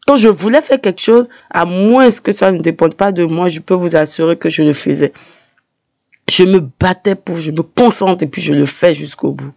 Quand 0.06 0.16
je 0.16 0.28
voulais 0.28 0.60
faire 0.60 0.80
quelque 0.80 1.00
chose, 1.00 1.28
à 1.50 1.64
moins 1.64 2.08
que 2.10 2.32
ça 2.32 2.52
ne 2.52 2.58
dépende 2.58 2.94
pas 2.94 3.12
de 3.12 3.24
moi, 3.24 3.48
je 3.48 3.60
peux 3.60 3.74
vous 3.74 3.96
assurer 3.96 4.36
que 4.36 4.50
je 4.50 4.62
le 4.62 4.72
faisais. 4.72 5.12
Je 6.30 6.44
me 6.44 6.60
battais 6.80 7.14
pour, 7.14 7.38
je 7.38 7.50
me 7.50 7.62
concentre 7.62 8.22
et 8.22 8.26
puis 8.26 8.42
je 8.42 8.52
le 8.52 8.66
fais 8.66 8.94
jusqu'au 8.94 9.32
bout. 9.32 9.52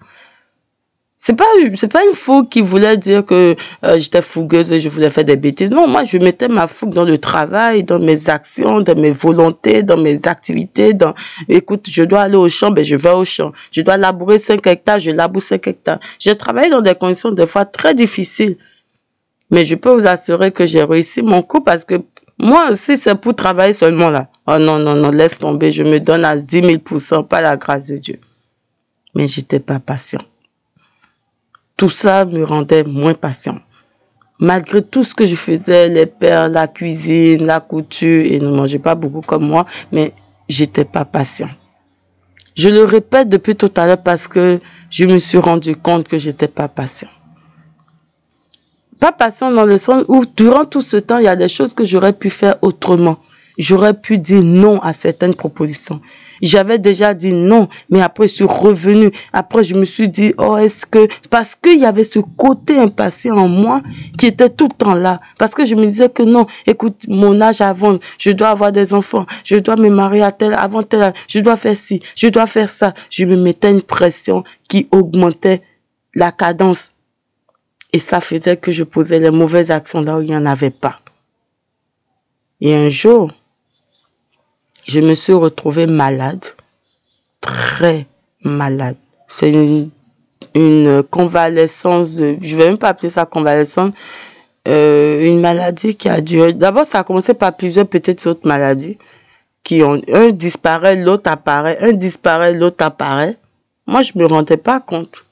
C'est 1.26 1.38
pas, 1.38 1.46
c'est 1.76 1.88
pas 1.90 2.04
une 2.06 2.14
fougue 2.14 2.50
qui 2.50 2.60
voulait 2.60 2.98
dire 2.98 3.24
que 3.24 3.56
euh, 3.86 3.98
j'étais 3.98 4.22
fougueuse 4.22 4.70
et 4.74 4.82
je 4.82 4.90
voulais 4.90 5.08
faire 5.10 5.24
des 5.24 5.38
bêtises. 5.38 5.72
Non, 5.72 5.88
moi, 5.88 6.04
je 6.04 6.18
mettais 6.18 6.50
ma 6.50 6.68
fougue 6.68 6.94
dans 6.94 7.06
le 7.06 7.18
travail, 7.18 7.84
dans 7.84 7.98
mes 7.98 8.30
actions, 8.30 8.82
dans 8.82 9.00
mes 9.00 9.12
volontés, 9.12 9.84
dans 9.84 9.96
mes 9.96 10.28
activités, 10.28 10.94
dans, 10.94 11.14
écoute, 11.48 11.86
je 11.90 12.04
dois 12.04 12.24
aller 12.24 12.36
au 12.36 12.50
champ, 12.50 12.72
ben, 12.72 12.84
je 12.84 12.98
vais 12.98 13.12
au 13.12 13.24
champ. 13.24 13.54
Je 13.72 13.80
dois 13.80 13.96
labourer 13.96 14.38
5 14.38 14.68
hectares, 14.68 15.00
je 15.00 15.12
laboure 15.12 15.42
5 15.42 15.66
hectares. 15.66 16.00
J'ai 16.20 16.36
travaillé 16.36 16.70
dans 16.70 16.82
des 16.82 16.94
conditions 16.94 17.32
des 17.32 17.46
fois 17.46 17.64
très 17.64 17.96
difficiles. 17.96 18.58
Mais 19.50 19.64
je 19.64 19.76
peux 19.76 19.92
vous 19.94 20.06
assurer 20.06 20.52
que 20.52 20.66
j'ai 20.66 20.84
réussi 20.84 21.22
mon 21.22 21.42
coup 21.42 21.62
parce 21.62 21.86
que 21.86 22.02
moi 22.38 22.72
aussi, 22.72 22.98
c'est 22.98 23.16
pour 23.16 23.34
travailler 23.34 23.74
seulement 23.74 24.10
là. 24.10 24.28
Oh 24.46 24.58
non, 24.58 24.78
non, 24.78 24.96
non, 24.96 25.10
laisse 25.10 25.38
tomber, 25.38 25.72
je 25.72 25.84
me 25.84 26.02
donne 26.02 26.26
à 26.26 26.36
10 26.36 26.64
000% 26.64 27.26
pas 27.30 27.40
la 27.40 27.56
grâce 27.56 27.88
de 27.88 27.96
Dieu. 27.96 28.20
Mais 29.16 29.30
j'étais 29.30 29.62
pas 29.62 29.80
patient. 29.80 30.20
Tout 31.78 31.90
ça 31.90 32.26
me 32.26 32.44
rendait 32.44 32.84
moins 32.84 33.14
patient. 33.14 33.60
Malgré 34.40 34.84
tout 34.84 35.04
ce 35.04 35.14
que 35.14 35.26
je 35.26 35.36
faisais, 35.36 35.90
les 35.90 36.06
pères, 36.06 36.50
la 36.50 36.68
cuisine, 36.68 37.46
la 37.46 37.60
couture, 37.60 38.26
et 38.26 38.40
ne 38.40 38.50
mangeaient 38.50 38.80
pas 38.80 38.96
beaucoup 38.96 39.22
comme 39.22 39.48
moi, 39.48 39.66
mais 39.92 40.14
j'étais 40.50 40.86
pas 40.86 41.06
patient. 41.06 41.50
Je 42.56 42.70
le 42.70 42.84
répète 42.84 43.30
depuis 43.30 43.56
tout 43.56 43.72
à 43.76 43.88
l'heure 43.88 44.04
parce 44.04 44.28
que 44.28 44.60
je 44.90 45.06
me 45.06 45.18
suis 45.18 45.40
rendu 45.40 45.76
compte 45.76 46.08
que 46.08 46.18
j'étais 46.18 46.48
pas 46.48 46.68
patient. 46.68 47.10
Pas 49.00 49.12
patient 49.12 49.52
dans 49.52 49.66
le 49.66 49.78
sens 49.78 50.04
où 50.08 50.24
durant 50.26 50.66
tout 50.66 50.82
ce 50.82 50.98
temps, 50.98 51.18
il 51.18 51.26
y 51.26 51.28
a 51.28 51.36
des 51.36 51.48
choses 51.48 51.74
que 51.74 51.84
j'aurais 51.84 52.14
pu 52.14 52.30
faire 52.30 52.56
autrement. 52.62 53.18
J'aurais 53.58 53.94
pu 53.94 54.18
dire 54.18 54.44
non 54.44 54.80
à 54.82 54.94
certaines 54.94 55.34
propositions. 55.36 56.00
J'avais 56.42 56.80
déjà 56.80 57.14
dit 57.14 57.34
non, 57.34 57.70
mais 57.90 58.02
après 58.02 58.28
je 58.28 58.34
suis 58.34 58.44
revenu. 58.46 59.12
Après 59.32 59.64
je 59.64 59.76
me 59.76 59.86
suis 59.86 60.10
dit, 60.10 60.34
oh, 60.38 60.58
est-ce 60.58 60.86
que, 60.86 61.08
parce 61.30 61.56
qu'il 61.56 61.80
y 61.80 61.86
avait 61.86 62.04
ce 62.04 62.20
côté 62.20 62.80
impatient 62.80 63.38
en 63.38 63.48
moi 63.48 63.82
qui 64.18 64.28
était 64.28 64.50
tout 64.50 64.68
le 64.70 64.76
temps 64.76 64.96
là. 64.96 65.22
Parce 65.38 65.54
que 65.54 65.66
je 65.66 65.76
me 65.76 65.86
disais 65.86 66.10
que 66.10 66.24
non, 66.24 66.48
écoute, 66.66 67.06
mon 67.08 67.40
âge 67.42 67.62
avant, 67.62 68.00
je 68.18 68.32
dois 68.32 68.50
avoir 68.50 68.72
des 68.72 68.94
enfants, 68.94 69.26
je 69.44 69.56
dois 69.58 69.76
me 69.76 69.90
marier 69.90 70.24
à 70.24 70.32
tel, 70.32 70.54
avant 70.54 70.84
tel 70.84 71.14
je 71.28 71.40
dois 71.40 71.58
faire 71.58 71.78
ci, 71.78 72.02
je 72.16 72.28
dois 72.28 72.48
faire 72.48 72.70
ça. 72.70 72.94
Je 73.10 73.26
me 73.26 73.36
mettais 73.36 73.72
une 73.72 73.82
pression 73.82 74.44
qui 74.70 74.88
augmentait 74.92 75.62
la 76.16 76.32
cadence. 76.32 76.94
Et 77.92 78.00
ça 78.00 78.20
faisait 78.22 78.58
que 78.58 78.72
je 78.72 78.84
posais 78.84 79.20
les 79.20 79.30
mauvaises 79.32 79.70
actions 79.70 80.02
là 80.02 80.18
où 80.18 80.22
il 80.22 80.30
n'y 80.30 80.36
en 80.36 80.46
avait 80.46 80.72
pas. 80.72 81.00
Et 82.60 82.74
un 82.74 82.90
jour, 82.90 83.32
je 84.86 85.00
me 85.00 85.14
suis 85.14 85.34
retrouvée 85.34 85.88
malade, 85.88 86.46
très 87.42 88.06
malade. 88.42 88.98
C'est 89.28 89.52
une, 89.52 89.90
convalescence, 91.10 92.16
de, 92.16 92.38
je 92.42 92.56
vais 92.56 92.66
même 92.66 92.78
pas 92.78 92.90
appeler 92.90 93.10
ça 93.10 93.26
convalescence, 93.26 93.94
euh, 94.68 95.24
une 95.24 95.40
maladie 95.40 95.96
qui 95.96 96.10
a 96.10 96.22
duré. 96.22 96.54
D'abord, 96.54 96.86
ça 96.86 97.00
a 97.00 97.04
commencé 97.04 97.34
par 97.34 97.56
plusieurs 97.56 97.88
petites 97.88 98.26
autres 98.28 98.48
maladies 98.48 98.98
qui 99.64 99.82
ont 99.84 100.02
un 100.12 100.30
disparaît, 100.30 100.96
l'autre 100.96 101.32
apparaît, 101.32 101.78
un 101.82 101.94
disparaît, 101.94 102.54
l'autre 102.54 102.86
apparaît. 102.86 103.38
Moi, 103.88 104.02
je 104.02 104.12
me 104.16 104.26
rendais 104.26 104.58
pas 104.58 104.80
compte. 104.80 105.26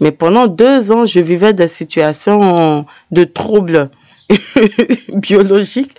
Mais 0.00 0.12
pendant 0.12 0.46
deux 0.46 0.92
ans, 0.92 1.06
je 1.06 1.20
vivais 1.20 1.54
des 1.54 1.68
situations 1.68 2.84
de 3.10 3.24
troubles 3.24 3.90
biologiques 5.14 5.96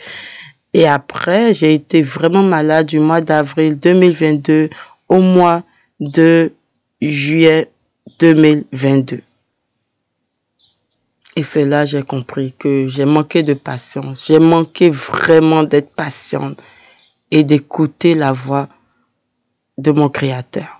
et 0.78 0.88
après, 0.88 1.56
j'ai 1.56 1.74
été 1.74 2.04
vraiment 2.04 2.44
malade 2.44 2.86
du 2.86 3.00
mois 3.00 3.20
d'avril 3.20 3.80
2022 3.80 4.70
au 5.10 5.22
mois 5.22 5.64
de 6.00 6.52
juillet 7.02 7.72
2022. 8.20 9.24
Et 11.36 11.42
c'est 11.42 11.66
là 11.66 11.86
j'ai 11.86 12.04
compris 12.04 12.54
que 12.60 12.88
j'ai 12.88 13.06
manqué 13.06 13.42
de 13.42 13.56
patience. 13.56 14.28
J'ai 14.28 14.38
manqué 14.38 14.92
vraiment 14.92 15.64
d'être 15.64 15.90
patiente 15.96 16.62
et 17.32 17.44
d'écouter 17.44 18.14
la 18.14 18.32
voix 18.32 18.70
de 19.80 19.90
mon 19.90 20.10
Créateur. 20.10 20.80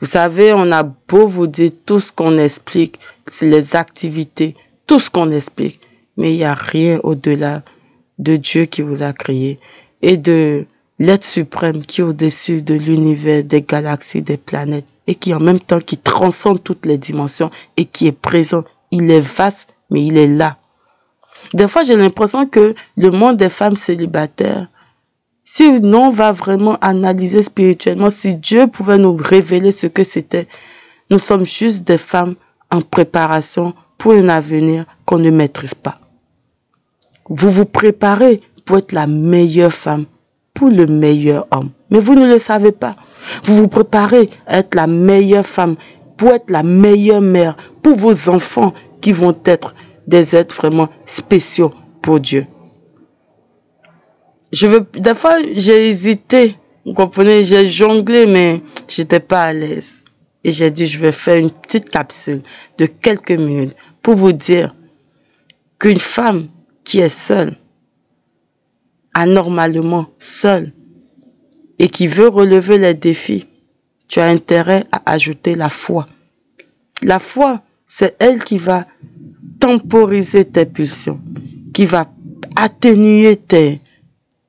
Vous 0.00 0.06
savez, 0.06 0.52
on 0.52 0.70
a 0.70 0.84
beau 0.84 1.26
vous 1.26 1.48
dire 1.48 1.72
tout 1.84 1.98
ce 1.98 2.12
qu'on 2.12 2.38
explique, 2.38 3.00
les 3.42 3.74
activités, 3.74 4.54
tout 4.86 5.00
ce 5.00 5.10
qu'on 5.10 5.32
explique, 5.32 5.80
mais 6.16 6.32
il 6.32 6.36
n'y 6.36 6.44
a 6.44 6.54
rien 6.54 7.00
au-delà 7.02 7.64
de 8.18 8.36
Dieu 8.36 8.64
qui 8.64 8.82
vous 8.82 9.02
a 9.02 9.12
créé 9.12 9.58
et 10.02 10.16
de 10.16 10.66
l'être 10.98 11.24
suprême 11.24 11.82
qui 11.82 12.00
est 12.00 12.04
au-dessus 12.04 12.62
de 12.62 12.74
l'univers, 12.74 13.44
des 13.44 13.62
galaxies, 13.62 14.22
des 14.22 14.36
planètes 14.36 14.86
et 15.06 15.14
qui 15.14 15.32
en 15.34 15.40
même 15.40 15.60
temps 15.60 15.80
qui 15.80 15.96
transcende 15.96 16.62
toutes 16.62 16.86
les 16.86 16.98
dimensions 16.98 17.50
et 17.76 17.84
qui 17.84 18.06
est 18.06 18.12
présent. 18.12 18.64
Il 18.90 19.10
est 19.10 19.20
vaste, 19.20 19.74
mais 19.90 20.04
il 20.04 20.16
est 20.16 20.28
là. 20.28 20.56
Des 21.54 21.68
fois, 21.68 21.82
j'ai 21.82 21.96
l'impression 21.96 22.46
que 22.46 22.74
le 22.96 23.10
monde 23.10 23.36
des 23.36 23.48
femmes 23.48 23.76
célibataires, 23.76 24.66
si 25.44 25.62
on 25.82 26.10
va 26.10 26.32
vraiment 26.32 26.76
analyser 26.80 27.42
spirituellement, 27.42 28.10
si 28.10 28.34
Dieu 28.34 28.66
pouvait 28.66 28.98
nous 28.98 29.16
révéler 29.16 29.72
ce 29.72 29.86
que 29.86 30.04
c'était, 30.04 30.46
nous 31.10 31.18
sommes 31.18 31.46
juste 31.46 31.84
des 31.84 31.96
femmes 31.96 32.34
en 32.70 32.82
préparation 32.82 33.72
pour 33.96 34.12
un 34.12 34.28
avenir 34.28 34.84
qu'on 35.06 35.18
ne 35.18 35.30
maîtrise 35.30 35.74
pas. 35.74 35.98
Vous 37.28 37.50
vous 37.50 37.64
préparez 37.64 38.40
pour 38.64 38.78
être 38.78 38.92
la 38.92 39.06
meilleure 39.06 39.72
femme, 39.72 40.06
pour 40.54 40.68
le 40.68 40.86
meilleur 40.86 41.46
homme. 41.50 41.70
Mais 41.90 41.98
vous 41.98 42.14
ne 42.14 42.26
le 42.26 42.38
savez 42.38 42.72
pas. 42.72 42.96
Vous 43.44 43.54
vous 43.54 43.68
préparez 43.68 44.30
à 44.46 44.58
être 44.58 44.74
la 44.74 44.86
meilleure 44.86 45.46
femme, 45.46 45.76
pour 46.16 46.30
être 46.30 46.50
la 46.50 46.62
meilleure 46.62 47.20
mère, 47.20 47.56
pour 47.82 47.96
vos 47.96 48.28
enfants 48.28 48.74
qui 49.00 49.12
vont 49.12 49.36
être 49.44 49.74
des 50.06 50.34
êtres 50.34 50.56
vraiment 50.56 50.88
spéciaux 51.06 51.72
pour 52.02 52.20
Dieu. 52.20 52.46
Je 54.52 54.66
veux, 54.66 54.86
des 54.94 55.14
fois, 55.14 55.36
j'ai 55.54 55.88
hésité. 55.88 56.56
Vous 56.86 56.94
comprenez, 56.94 57.44
j'ai 57.44 57.66
jonglé, 57.66 58.26
mais 58.26 58.62
j'étais 58.88 59.20
pas 59.20 59.42
à 59.42 59.52
l'aise. 59.52 60.02
Et 60.42 60.50
j'ai 60.50 60.70
dit, 60.70 60.86
je 60.86 60.98
vais 60.98 61.12
faire 61.12 61.36
une 61.36 61.50
petite 61.50 61.90
capsule 61.90 62.42
de 62.78 62.86
quelques 62.86 63.32
minutes 63.32 63.76
pour 64.02 64.14
vous 64.14 64.32
dire 64.32 64.74
qu'une 65.78 65.98
femme 65.98 66.48
qui 66.88 67.00
est 67.00 67.10
seul, 67.10 67.54
anormalement 69.12 70.06
seul, 70.18 70.72
et 71.78 71.90
qui 71.90 72.06
veut 72.06 72.28
relever 72.28 72.78
les 72.78 72.94
défis, 72.94 73.46
tu 74.08 74.20
as 74.20 74.28
intérêt 74.28 74.84
à 74.90 75.02
ajouter 75.12 75.54
la 75.54 75.68
foi. 75.68 76.06
La 77.02 77.18
foi, 77.18 77.60
c'est 77.86 78.16
elle 78.20 78.42
qui 78.42 78.56
va 78.56 78.86
temporiser 79.60 80.46
tes 80.46 80.64
pulsions, 80.64 81.20
qui 81.74 81.84
va 81.84 82.10
atténuer 82.56 83.36
tes, 83.36 83.82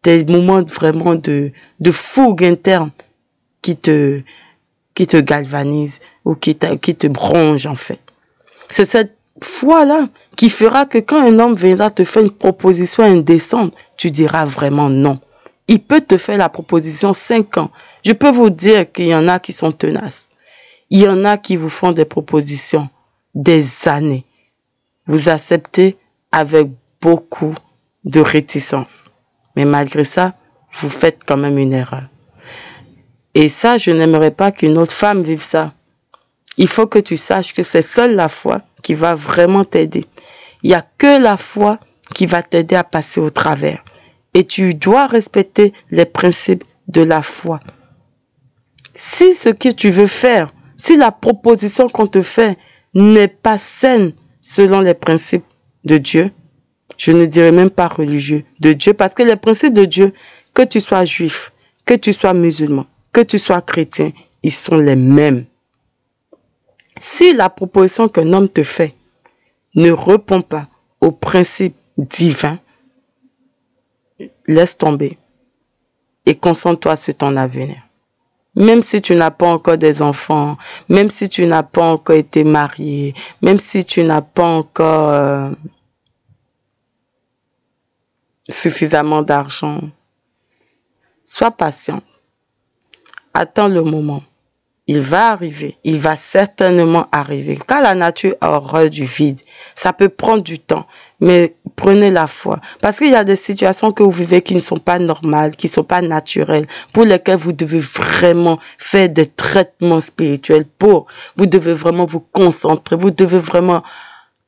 tes 0.01 0.24
moments 0.24 0.63
vraiment 0.63 1.15
de, 1.15 1.51
de 1.81 1.91
fougue 1.91 2.46
interne 2.46 2.91
qui 3.62 3.75
te, 3.75 4.22
qui 4.96 5.08
te 5.08 5.17
galvanise 5.17 6.00
ou 6.24 6.36
qui 6.36 6.55
te, 6.55 6.74
qui 6.75 6.96
te 6.96 7.08
bronze 7.08 7.67
en 7.67 7.75
fait. 7.75 8.01
C'est 8.69 8.86
cette 8.86 9.17
foi-là 9.43 10.08
qui 10.39 10.50
fera 10.50 10.86
que 10.86 11.00
quand 11.00 11.19
un 11.22 11.38
homme 11.38 11.53
viendra 11.53 11.89
te 11.91 12.05
faire 12.05 12.24
une 12.24 12.31
proposition 12.31 13.03
indécente, 13.03 13.74
tu 13.98 14.10
diras 14.10 14.46
vraiment 14.46 14.89
non. 14.89 15.19
Il 15.67 15.81
peut 15.81 16.00
te 16.00 16.15
faire 16.15 16.38
la 16.38 16.48
proposition 16.48 17.12
cinq 17.12 17.58
ans. 17.58 17.72
Je 18.05 18.13
peux 18.13 18.31
vous 18.31 18.50
dire 18.50 18.89
qu'il 18.89 19.08
y 19.08 19.13
en 19.13 19.27
a 19.27 19.39
qui 19.39 19.51
sont 19.51 19.74
tenaces. 19.74 20.31
Il 20.89 21.00
y 21.00 21.10
en 21.10 21.25
a 21.25 21.38
qui 21.38 21.58
vous 21.58 21.67
font 21.67 21.91
des 21.91 22.05
propositions 22.05 22.88
des 23.36 23.65
années. 23.89 24.24
Vous 25.08 25.27
acceptez 25.27 25.98
avec 26.31 26.69
beaucoup 27.01 27.55
de 28.05 28.22
réticence. 28.22 29.03
Mais 29.58 29.65
malgré 29.65 30.05
ça, 30.05 30.36
vous 30.72 30.88
faites 30.88 31.19
quand 31.25 31.36
même 31.36 31.58
une 31.58 31.74
erreur. 31.74 32.08
Et 33.36 33.50
ça, 33.50 33.77
je 33.77 33.91
n'aimerais 33.91 34.31
pas 34.31 34.53
qu'une 34.53 34.77
autre 34.77 34.93
femme 34.93 35.22
vive 35.22 35.43
ça. 35.43 35.74
Il 36.55 36.69
faut 36.69 36.88
que 36.88 37.00
tu 37.00 37.17
saches 37.17 37.53
que 37.53 37.62
c'est 37.62 37.81
seule 37.81 38.15
la 38.15 38.29
foi 38.29 38.62
qui 38.81 38.93
va 38.93 39.15
vraiment 39.15 39.65
t'aider. 39.65 40.08
Il 40.63 40.69
n'y 40.69 40.75
a 40.75 40.85
que 40.97 41.21
la 41.21 41.37
foi 41.37 41.79
qui 42.13 42.25
va 42.25 42.43
t'aider 42.43 42.75
à 42.75 42.83
passer 42.83 43.19
au 43.19 43.29
travers. 43.29 43.83
Et 44.33 44.43
tu 44.43 44.73
dois 44.73 45.07
respecter 45.07 45.73
les 45.91 46.05
principes 46.05 46.63
de 46.87 47.01
la 47.01 47.21
foi. 47.21 47.59
Si 48.93 49.33
ce 49.33 49.49
que 49.49 49.69
tu 49.69 49.89
veux 49.89 50.07
faire, 50.07 50.53
si 50.77 50.97
la 50.97 51.11
proposition 51.11 51.87
qu'on 51.89 52.07
te 52.07 52.21
fait 52.21 52.57
n'est 52.93 53.27
pas 53.27 53.57
saine 53.57 54.13
selon 54.41 54.81
les 54.81 54.93
principes 54.93 55.45
de 55.85 55.97
Dieu, 55.97 56.31
je 56.97 57.11
ne 57.11 57.25
dirais 57.25 57.51
même 57.51 57.69
pas 57.69 57.87
religieux, 57.87 58.43
de 58.59 58.73
Dieu, 58.73 58.93
parce 58.93 59.13
que 59.13 59.23
les 59.23 59.35
principes 59.35 59.73
de 59.73 59.85
Dieu, 59.85 60.13
que 60.53 60.63
tu 60.63 60.81
sois 60.81 61.05
juif, 61.05 61.51
que 61.85 61.93
tu 61.93 62.11
sois 62.11 62.33
musulman, 62.33 62.85
que 63.13 63.21
tu 63.21 63.39
sois 63.39 63.61
chrétien, 63.61 64.11
ils 64.43 64.53
sont 64.53 64.77
les 64.77 64.95
mêmes. 64.95 65.45
Si 66.99 67.33
la 67.33 67.49
proposition 67.49 68.09
qu'un 68.09 68.33
homme 68.33 68.49
te 68.49 68.63
fait 68.63 68.95
ne 69.75 69.91
répond 69.91 70.41
pas 70.41 70.67
aux 71.01 71.11
principes 71.11 71.77
divins, 71.97 72.59
laisse 74.47 74.77
tomber 74.77 75.17
et 76.25 76.35
concentre-toi 76.35 76.95
sur 76.95 77.15
ton 77.15 77.35
avenir. 77.35 77.77
Même 78.55 78.81
si 78.81 79.01
tu 79.01 79.15
n'as 79.15 79.31
pas 79.31 79.47
encore 79.47 79.77
des 79.77 80.01
enfants, 80.01 80.57
même 80.89 81.09
si 81.09 81.29
tu 81.29 81.45
n'as 81.45 81.63
pas 81.63 81.83
encore 81.83 82.15
été 82.15 82.43
marié, 82.43 83.13
même 83.41 83.59
si 83.59 83.85
tu 83.85 84.03
n'as 84.03 84.21
pas 84.21 84.45
encore 84.45 85.09
euh, 85.09 85.51
suffisamment 88.49 89.21
d'argent, 89.21 89.81
sois 91.25 91.51
patient. 91.51 92.01
Attends 93.33 93.67
le 93.67 93.83
moment 93.83 94.23
il 94.89 95.01
va 95.01 95.29
arriver, 95.34 95.77
il 95.84 96.00
va 96.00 96.15
certainement 96.15 97.05
arriver. 97.12 97.60
Car 97.67 97.84
la 97.84 97.93
nature 97.93 98.34
a 98.41 98.53
horreur 98.53 98.89
du 98.89 99.05
vide. 99.05 99.39
Ça 99.75 99.93
peut 99.93 100.10
prendre 100.10 100.41
du 100.41 100.58
temps, 100.58 100.88
mais 101.19 101.53
prenez 101.75 102.10
la 102.10 102.25
foi. 102.25 102.60
Parce 102.81 102.98
qu'il 102.98 103.12
y 103.12 103.15
a 103.15 103.24
des 103.24 103.36
situations 103.36 103.91
que 103.91 104.01
vous 104.01 104.10
vivez 104.10 104.41
qui 104.41 104.55
ne 104.55 104.60
sont 104.60 104.79
pas 104.79 104.98
normales, 104.98 105.55
qui 105.55 105.67
ne 105.67 105.74
sont 105.74 105.84
pas 105.84 106.01
naturelles, 106.01 106.65
pour 106.91 107.03
lesquelles 107.03 107.38
vous 107.38 107.51
devez 107.51 107.77
vraiment 107.77 108.58
faire 108.79 109.10
des 109.10 109.27
traitements 109.27 110.01
spirituels 110.01 110.65
pour. 110.65 111.05
Vous 111.38 111.46
devez 111.46 111.74
vraiment 111.74 112.08
vous 112.08 112.22
concentrer, 112.22 112.96
vous 112.96 113.12
devez 113.12 113.38
vraiment 113.38 113.84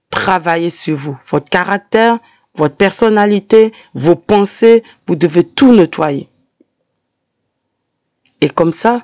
travailler 0.10 0.72
sur 0.72 0.98
vous, 0.98 1.20
votre 1.30 1.52
caractère, 1.52 2.18
votre 2.56 2.76
personnalité, 2.76 3.74
vos 3.94 4.16
pensées, 4.16 4.82
vous 5.06 5.16
devez 5.16 5.44
tout 5.44 5.72
nettoyer. 5.72 6.30
Et 8.42 8.50
comme 8.50 8.74
ça, 8.74 9.04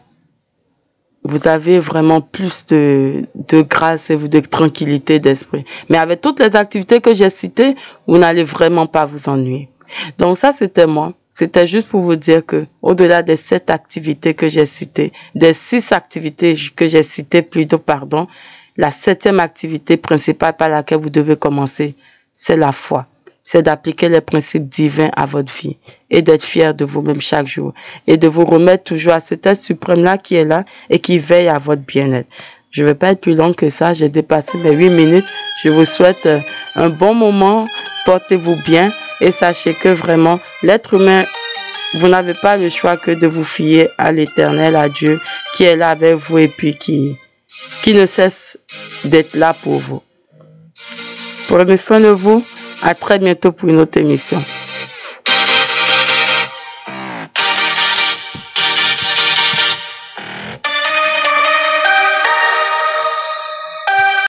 vous 1.28 1.48
avez 1.48 1.80
vraiment 1.80 2.22
plus 2.22 2.66
de, 2.68 3.26
de 3.36 3.62
grâce 3.62 4.10
et 4.10 4.16
de 4.18 4.40
tranquillité 4.40 5.20
d'esprit. 5.20 5.66
Mais 5.90 5.98
avec 5.98 6.22
toutes 6.22 6.40
les 6.40 6.56
activités 6.56 7.02
que 7.02 7.14
j'ai 7.14 7.30
citées, 7.30 7.76
vous 8.08 8.18
n'allez 8.18 8.44
vraiment 8.44 8.88
pas 8.88 9.06
vous 9.06 9.30
ennuyer. 9.30 9.70
Donc 10.18 10.38
ça, 10.38 10.52
c'était 10.52 10.88
moi. 10.88 11.14
C'était 11.34 11.68
juste 11.68 11.90
pour 11.90 12.02
vous 12.02 12.16
dire 12.16 12.46
que, 12.46 12.66
au-delà 12.82 13.22
des 13.22 13.36
sept 13.36 13.70
activités 13.70 14.34
que 14.34 14.50
j'ai 14.50 14.66
citées, 14.66 15.12
des 15.36 15.54
six 15.54 15.92
activités 15.92 16.56
que 16.76 16.88
j'ai 16.88 17.04
citées 17.04 17.44
plutôt, 17.44 17.78
pardon, 17.78 18.28
la 18.76 18.90
septième 18.90 19.40
activité 19.40 19.98
principale 19.98 20.56
par 20.56 20.70
laquelle 20.70 21.00
vous 21.00 21.10
devez 21.10 21.36
commencer, 21.36 21.96
c'est 22.34 22.58
la 22.58 22.72
foi 22.72 23.06
c'est 23.50 23.62
d'appliquer 23.62 24.10
les 24.10 24.20
principes 24.20 24.68
divins 24.68 25.10
à 25.16 25.26
votre 25.26 25.54
vie 25.54 25.78
et 26.10 26.22
d'être 26.22 26.44
fier 26.44 26.74
de 26.74 26.84
vous-même 26.84 27.22
chaque 27.22 27.48
jour 27.48 27.74
et 28.06 28.18
de 28.18 28.28
vous 28.28 28.44
remettre 28.44 28.84
toujours 28.84 29.14
à 29.14 29.22
ce 29.22 29.36
test 29.36 29.64
suprême-là 29.64 30.18
qui 30.18 30.36
est 30.36 30.44
là 30.44 30.66
et 30.90 31.00
qui 31.00 31.18
veille 31.18 31.48
à 31.48 31.58
votre 31.58 31.82
bien-être. 31.82 32.28
Je 32.72 32.84
ne 32.84 32.88
vais 32.90 32.94
pas 32.94 33.12
être 33.12 33.22
plus 33.22 33.36
long 33.36 33.54
que 33.54 33.70
ça. 33.70 33.94
J'ai 33.94 34.10
dépassé 34.10 34.58
mes 34.58 34.74
huit 34.74 34.90
minutes. 34.90 35.24
Je 35.64 35.70
vous 35.70 35.86
souhaite 35.86 36.26
euh, 36.26 36.42
un 36.76 36.90
bon 36.90 37.14
moment. 37.14 37.64
Portez-vous 38.06 38.58
bien 38.66 38.92
et 39.22 39.32
sachez 39.32 39.74
que 39.74 39.88
vraiment, 39.88 40.42
l'être 40.62 40.96
humain, 40.96 41.24
vous 41.94 42.10
n'avez 42.10 42.34
pas 42.34 42.58
le 42.58 42.68
choix 42.68 42.98
que 42.98 43.12
de 43.12 43.28
vous 43.28 43.46
fier 43.46 43.88
à 43.98 44.12
l'éternel, 44.12 44.76
à 44.76 44.90
Dieu, 44.90 45.22
qui 45.56 45.64
est 45.64 45.78
là 45.78 45.92
avec 45.92 46.16
vous 46.16 46.40
et 46.40 46.50
puis 46.50 46.76
qui, 46.78 47.16
qui 47.82 47.94
ne 47.94 48.06
cesse 48.06 48.58
d'être 49.06 49.36
là 49.36 49.54
pour 49.54 49.80
vous. 49.80 50.04
Prenez 51.48 51.78
soin 51.78 52.02
de 52.02 52.10
vous. 52.10 52.44
À 52.82 52.94
très 52.96 53.20
bientôt 53.20 53.52
pour 53.52 53.70
une 53.70 53.78
autre 53.78 53.98
émission. 54.00 54.40